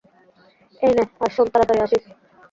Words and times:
এই 0.81 0.93
নে,- 0.93 1.03
আর 1.23 1.31
শোন, 1.35 1.47
তারাতাড়ি 1.51 1.79
আসিছ। 1.85 2.03